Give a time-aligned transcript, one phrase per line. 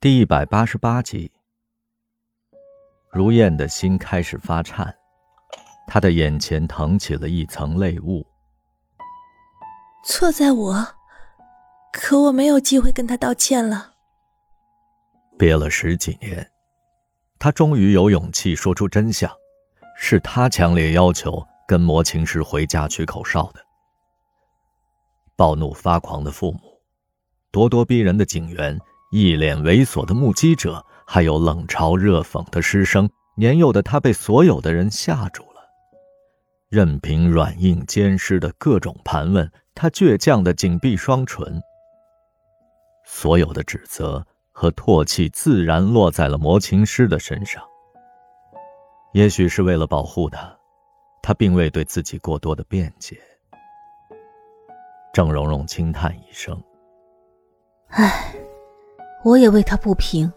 [0.00, 1.28] 第一百八十八集，
[3.10, 4.94] 如燕的心开始发颤，
[5.88, 8.24] 她的眼前腾起了一层泪雾。
[10.04, 10.86] 错在我，
[11.92, 13.94] 可我没有机会跟他道歉了。
[15.36, 16.48] 憋了十几年，
[17.40, 19.28] 他终于有勇气说出真相：
[19.96, 23.60] 是他强烈要求跟魔琴师回家取口哨的。
[25.34, 26.80] 暴怒发狂的父母，
[27.50, 28.80] 咄咄逼人的警员。
[29.10, 35.48] 一脸猥琐的目击者，还有冷嘲热讽的师生，年幼的他被所有的人吓住了。
[36.68, 41.58] 任凭软硬兼施的各种盘问，他倔强的紧闭双唇。
[43.06, 47.62] 所有的指责和唾弃自然落在了魔琴师的身上。
[49.14, 50.54] 也许是为了保护他，
[51.22, 53.18] 他并未对自己过多的辩解。
[55.14, 56.62] 郑蓉蓉轻叹一声
[57.88, 58.34] ：“唉。”
[59.24, 60.32] 我也为他不平。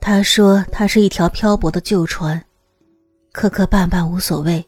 [0.00, 2.42] 他说他是一条漂泊的旧船，
[3.32, 4.64] 磕磕绊绊无所谓，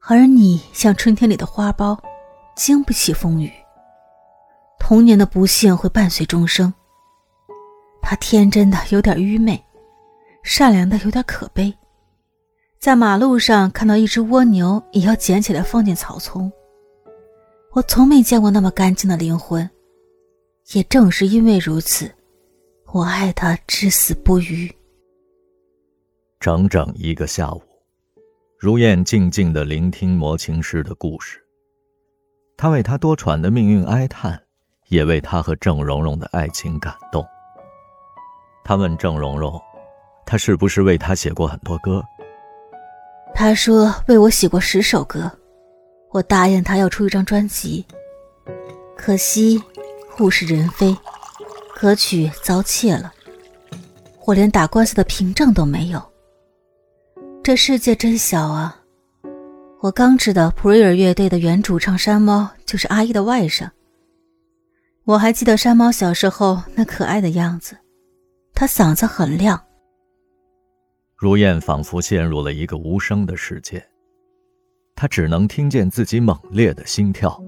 [0.00, 1.98] 而你像春天里的花苞，
[2.54, 3.50] 经不起风雨。
[4.78, 6.72] 童年的不幸会伴随终生。
[8.02, 9.62] 他天真的有点愚昧，
[10.42, 11.72] 善良的有点可悲。
[12.78, 16.50] 在马路上看到一只蜗牛，也要捡起来放进草丛。
[17.72, 19.68] 我从没见过那么干净的灵魂。
[20.72, 22.10] 也正是因为如此，
[22.92, 24.72] 我爱他至死不渝。
[26.40, 27.62] 整整一个下午，
[28.58, 31.38] 如燕静静的聆听魔琴师的故事。
[32.56, 34.40] 他为他多舛的命运哀叹，
[34.88, 37.26] 也为他和郑蓉蓉的爱情感动。
[38.64, 39.60] 他问郑蓉蓉
[40.24, 42.02] ：“他是不是为他写过很多歌？”
[43.34, 45.30] 他说：“为我写过十首歌。”
[46.12, 47.84] 我答应他要出一张专辑，
[48.96, 49.60] 可惜。
[50.20, 50.96] 物是人非，
[51.74, 53.12] 歌曲遭窃了，
[54.24, 56.02] 我连打官司的凭证都没有。
[57.42, 58.78] 这世界真小啊！
[59.80, 63.68] 我刚知道普瑞尔乐队的原主唱山猫就是阿姨的外甥。
[65.04, 67.76] 我还记得山猫小时候那可爱的样子，
[68.54, 69.60] 他嗓子很亮。
[71.16, 73.84] 如燕仿佛陷入了一个无声的世界，
[74.94, 77.42] 她只能听见自己猛烈的心跳。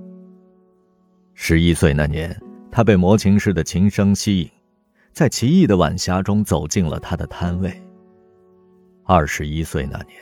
[1.34, 2.36] 十一岁那年。
[2.76, 4.50] 他被魔琴师的琴声吸引，
[5.12, 7.72] 在奇异的晚霞中走进了他的摊位。
[9.04, 10.18] 二十一岁那年，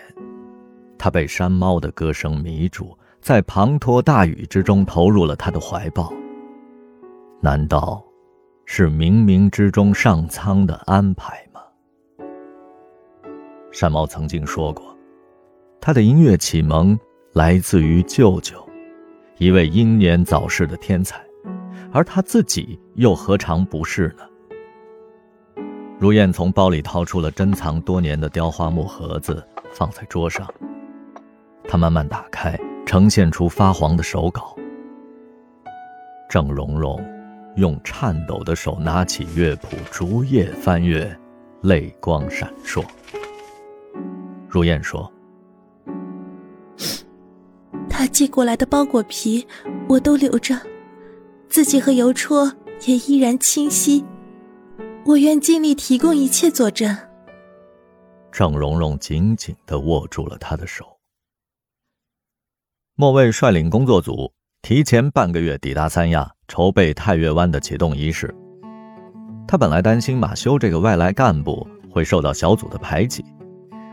[0.98, 6.12] 他被山猫的歌声迷住，在滂沱大雨之中投入了他的怀抱。
[7.40, 8.04] 难道
[8.66, 11.62] 是冥冥之中上苍的安排吗？
[13.70, 14.94] 山猫曾经说过，
[15.80, 16.98] 他的音乐启蒙
[17.32, 18.62] 来自于舅舅，
[19.38, 21.18] 一位英年早逝的天才。
[21.92, 24.24] 而他自己又何尝不是呢？
[25.98, 30.52] 如燕从包里掏出了珍藏多年的雕花木盒子，放在桌上。
[31.68, 34.56] 他慢慢打开，呈现出发黄的手稿。
[36.28, 36.98] 郑蓉蓉
[37.56, 41.14] 用颤抖的手拿起乐谱，逐页翻阅，
[41.60, 42.82] 泪光闪烁。
[44.48, 45.10] 如燕说
[47.88, 49.46] ：“他寄过来的包裹皮，
[49.88, 50.58] 我都留着。”
[51.52, 52.50] 字迹和邮戳
[52.86, 54.02] 也依然清晰，
[55.04, 56.96] 我愿尽力提供一切佐证。
[58.32, 60.98] 郑蓉蓉紧紧的握住了他的手。
[62.94, 64.32] 莫卫率领工作组
[64.62, 68.34] 提前半个月抵达三亚，筹备太岳湾的启动仪式。
[69.46, 73.22] 他本来担心马修这个外来干部会受到小组的排挤，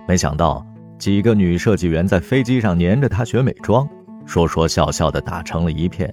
[0.07, 0.65] 没想到
[0.97, 3.85] 几个女设计员在飞机上黏着他学美妆，
[4.25, 6.09] 说说笑笑的打成了一片。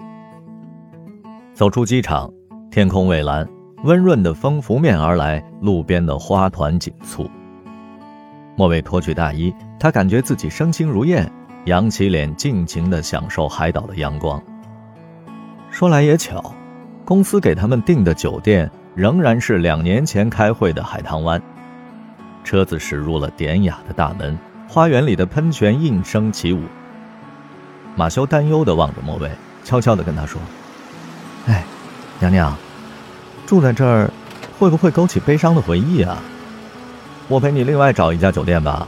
[1.57, 2.31] 走出机场，
[2.71, 3.49] 天空蔚蓝，
[3.83, 7.31] 温润的风拂面而来，路边的花团锦簇。
[8.57, 11.33] 莫蔚脱去大衣，他感觉自己身轻如燕，
[11.65, 14.39] 扬起脸，尽情地享受海岛的阳光。
[15.71, 16.55] 说来也巧，
[17.07, 21.41] 公司给他们订的酒店仍然是两年前开会的海棠湾。
[22.45, 24.39] 车子驶入了典雅的大门，
[24.69, 26.61] 花园里的喷泉应声起舞。
[27.95, 29.31] 马修担忧地望着莫蔚，
[29.65, 30.39] 悄悄地跟他说。
[31.47, 31.65] 哎，
[32.21, 32.57] 娘娘，
[33.47, 34.11] 住在这儿
[34.59, 36.19] 会不会勾起悲伤的回忆啊？
[37.29, 38.87] 我陪你另外找一家酒店吧。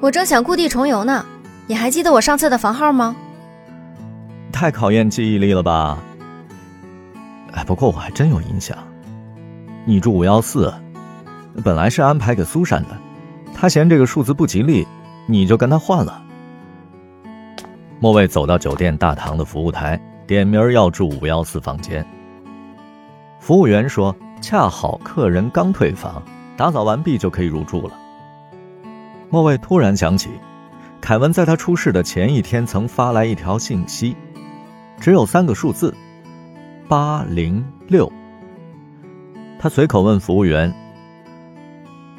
[0.00, 1.24] 我正想故地重游呢，
[1.66, 3.16] 你还记得我上次的房号吗？
[4.52, 5.98] 太考验记忆力了吧？
[7.52, 8.76] 哎，不过我还真有印象，
[9.84, 10.72] 你住五幺四，
[11.64, 12.96] 本来是安排给苏珊的，
[13.54, 14.86] 她嫌这个数字不吉利，
[15.26, 16.22] 你就跟她换了。
[18.00, 20.00] 莫蔚走到酒店大堂的服务台。
[20.28, 22.06] 点名要住五幺四房间。
[23.40, 26.22] 服务员说：“恰好客人刚退房，
[26.54, 27.94] 打扫完毕就可以入住了。
[29.30, 30.28] 莫蔚突然想起，
[31.00, 34.14] 凯文在他出事的前一天曾发来一条信息，
[35.00, 35.94] 只有三个数字：
[36.86, 38.12] 八零六。
[39.58, 40.70] 他随口问服务员：“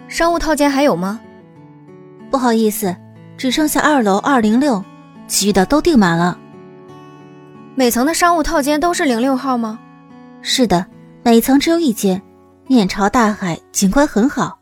[0.10, 1.20] 商务套间还有吗
[2.32, 2.96] ？”“不好意思，
[3.38, 4.84] 只剩下二楼二零六，
[5.28, 6.36] 其余的都订满了。
[7.80, 9.80] ”“每层的商务套间都是零六号吗
[10.44, 10.86] ？”“是的。”
[11.24, 12.22] 每层只有一间，
[12.68, 14.59] 面朝大海，景观很好。